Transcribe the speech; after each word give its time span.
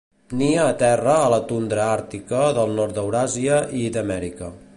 Nia 0.37 0.63
a 0.69 0.71
terra 0.83 1.17
a 1.25 1.27
la 1.33 1.39
tundra 1.51 1.85
àrtica 1.99 2.41
del 2.61 2.75
nord 2.81 2.97
d'Euràsia 2.99 3.63
i 3.83 3.87
d'Amèrica. 3.99 4.53